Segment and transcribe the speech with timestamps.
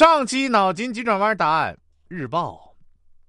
[0.00, 1.78] 上期脑筋急转弯答案：
[2.08, 2.74] 日报，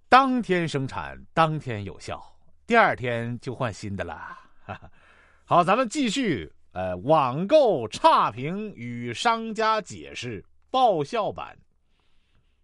[0.08, 2.24] 当天生产，当天有效，
[2.66, 4.40] 第二天就换新的了。
[5.44, 6.49] 好，咱们继续。
[6.71, 11.60] 呃，网购差评与商家解释爆笑版。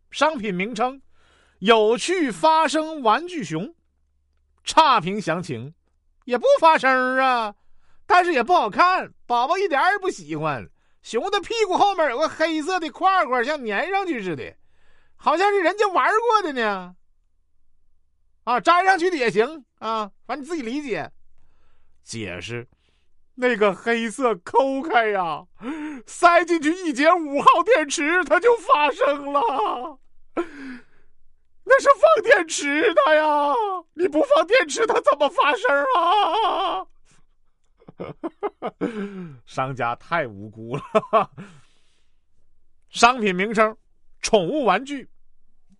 [0.09, 1.01] 商品名称：
[1.59, 3.75] 有趣发声玩具熊。
[4.63, 5.73] 差评详情：
[6.23, 7.53] 也不发声啊，
[8.05, 10.65] 但是也不好看，宝宝一点也不喜欢。
[11.07, 14.53] 熊的屁股后面有个黑色的块块，像粘上去似的，
[15.15, 16.97] 好像是人家玩过的呢。
[18.43, 21.09] 啊，粘上去的也行啊，反正你自己理解。
[22.03, 22.67] 解释：
[23.35, 25.45] 那个黑色抠开呀，
[26.05, 29.99] 塞进去一节五号电池，它就发声了。
[30.35, 33.53] 那是放电池的呀，
[33.93, 36.85] 你不放电池，它怎么发声啊？
[39.45, 41.31] 商家太无辜了。
[42.89, 43.77] 商品名称：
[44.21, 45.09] 宠物玩具，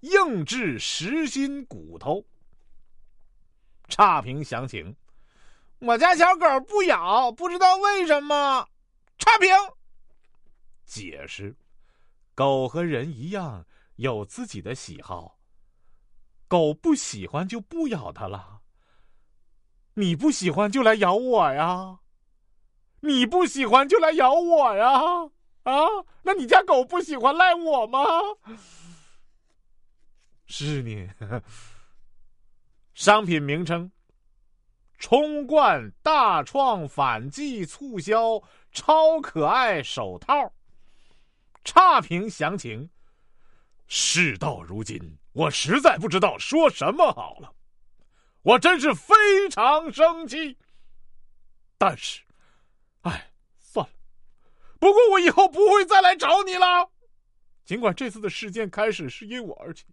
[0.01, 2.25] 硬质实心骨头。
[3.87, 4.95] 差评详情：
[5.79, 8.67] 我家小狗不咬，不知道为什么。
[9.17, 9.49] 差评。
[10.85, 11.55] 解释：
[12.35, 15.39] 狗和人一样有自己的喜好，
[16.47, 18.61] 狗不喜欢就不咬它了。
[19.93, 21.99] 你不喜欢就来咬我呀？
[23.01, 24.89] 你不喜欢就来咬我呀！
[25.63, 25.73] 啊，
[26.23, 27.99] 那你家狗不喜欢赖我吗？
[30.45, 31.09] 是你。
[32.93, 33.91] 商品名称：
[34.97, 40.53] 冲冠大创反季促销超可爱手套。
[41.63, 42.89] 差评详情：
[43.87, 47.53] 事到如今，我实在不知道说什么好了。
[48.41, 49.13] 我真是非
[49.49, 50.57] 常生气，
[51.77, 52.21] 但是。
[54.79, 56.89] 不过我以后不会再来找你了。
[57.65, 59.85] 尽管这次的事件开始是因我而起，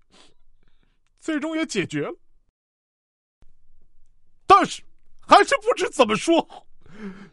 [1.21, 2.15] 最终也解决了，
[4.47, 4.83] 但是
[5.21, 6.67] 还是不知怎么说好。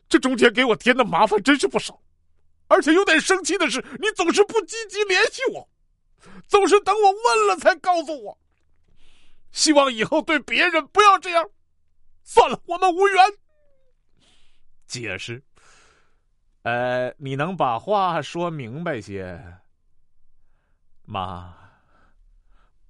[0.09, 2.01] 这中间给我添的麻烦真是不少，
[2.67, 5.69] 而且有点生气的是，你总是不积极联系我，
[6.47, 8.38] 总是等我问了才告诉我。
[9.51, 11.50] 希望以后对别人不要这样。
[12.23, 13.23] 算了，我们无缘。
[14.88, 15.44] 解释。
[16.63, 19.59] 呃，你能把话说明白些？
[21.03, 21.55] 妈，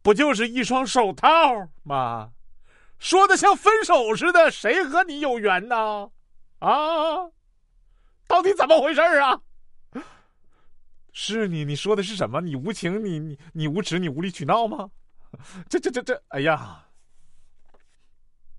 [0.01, 2.33] 不就是一双手套吗？
[2.99, 6.11] 说的像分手似的，谁和你有缘呢？
[6.59, 7.31] 啊，
[8.27, 9.41] 到底怎么回事啊？
[11.13, 12.41] 是你，你说的是什么？
[12.41, 14.89] 你无情，你你你无耻，你无理取闹吗？
[15.69, 16.85] 这这这这，哎呀，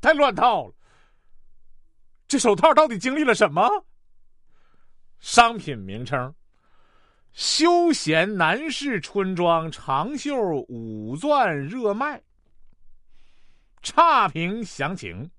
[0.01, 0.75] 太乱套了！
[2.27, 3.85] 这手套到底经历了什么？
[5.23, 6.35] 商品名称：
[7.33, 10.37] 休闲男士春装长袖
[10.69, 12.21] 五钻热卖。
[13.83, 15.31] 差评详情：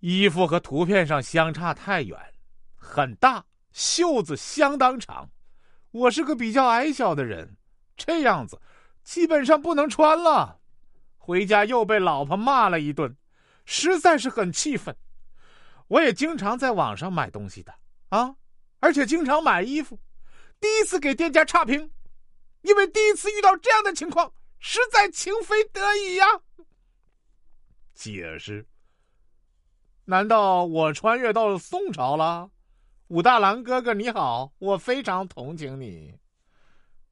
[0.00, 2.18] 衣服和图片上相差太远，
[2.76, 3.42] 很大，
[3.72, 5.28] 袖子相当长。
[5.90, 7.56] 我是个比较矮小的人，
[7.96, 8.60] 这样子
[9.02, 10.60] 基本上不能穿了。
[11.16, 13.16] 回家又被老婆骂了一顿，
[13.64, 14.94] 实在是很气愤。
[15.88, 17.74] 我也经常在网上买东西的。
[18.08, 18.36] 啊，
[18.80, 19.98] 而且经常买衣服，
[20.60, 21.90] 第一次给店家差评，
[22.62, 26.24] 因为第一次遇到这样的情况，实在情非得已呀。
[27.92, 28.66] 解释：
[30.04, 32.50] 难道我穿越到了宋朝了？
[33.08, 36.18] 武大郎哥哥你好，我非常同情你。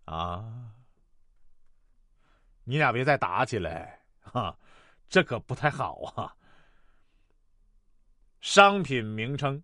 [0.04, 0.74] 啊，
[2.64, 4.56] 你俩别再打起来，哈，
[5.08, 6.36] 这可不太好啊。
[8.40, 9.62] 商品名称。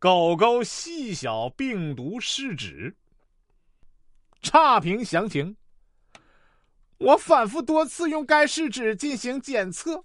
[0.00, 2.96] 狗狗细小病毒试纸。
[4.40, 5.56] 差评详情：
[6.98, 10.04] 我反复多次用该试纸进行检测，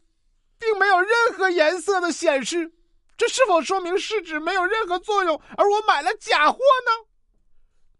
[0.57, 2.73] 并没有任何颜色的显示，
[3.15, 7.07] 这是否说明试纸没有任何作用，而我买了假货呢？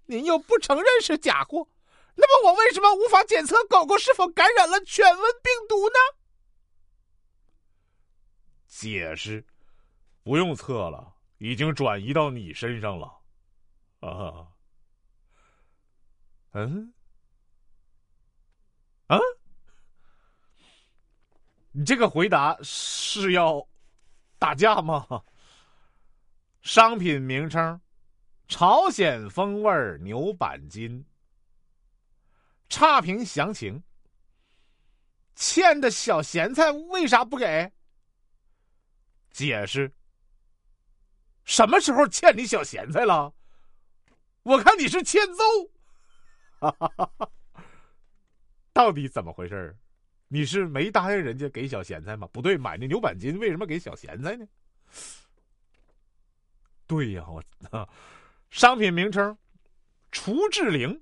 [0.08, 1.68] 您又不承认是假货，
[2.16, 5.96] 那么我为什么无法检测狗狗是否感染了犬瘟病毒呢？
[8.68, 9.46] 解释：
[10.24, 11.13] 不用测了。
[11.44, 13.20] 已经转移到你身上了，
[14.00, 14.48] 啊？
[16.52, 16.94] 嗯？
[19.08, 19.18] 啊？
[21.74, 23.68] 你这个回答是要
[24.40, 25.06] 打架吗？
[26.62, 27.82] 商品名称：
[28.48, 31.06] 朝鲜风味牛板筋。
[32.70, 33.84] 差评详情：
[35.36, 37.70] 欠的小咸菜为啥不给？
[39.32, 39.94] 解释。
[41.46, 43.34] 什么时候欠你小咸菜了？
[44.44, 45.44] 我看你是欠揍。
[48.74, 49.78] 到底怎么回事
[50.30, 52.28] 你是没答应人家给小咸菜吗？
[52.32, 54.48] 不对，买那牛板筋为什么给小咸菜呢？
[56.88, 57.44] 对呀，我
[58.50, 59.38] 商品名称：
[60.12, 61.02] 除痣灵，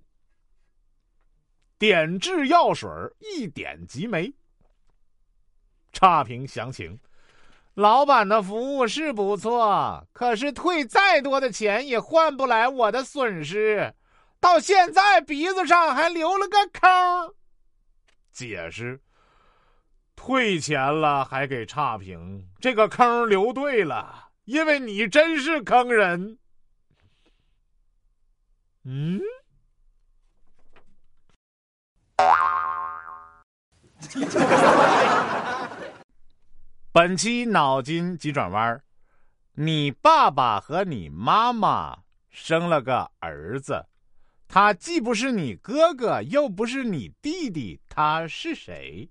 [1.77, 2.89] 点痣药水，
[3.19, 4.33] 一点即没。
[5.93, 6.99] 差评详情：
[7.75, 13.93] 老板的服务是不错，可是退再多的钱也换不来我的损失。
[14.39, 17.33] 到现在鼻子上还留了个坑。
[18.33, 18.99] 解释：
[20.15, 26.37] 退钱了还给差评，这个坑留对了，因为你真是坑人。
[28.83, 29.21] 嗯。
[36.93, 38.83] 本期脑筋急转弯
[39.53, 41.99] 你爸爸和你妈妈
[42.29, 43.85] 生了个儿子，
[44.49, 49.09] 他既不是你哥哥，又不是你弟弟，他是谁？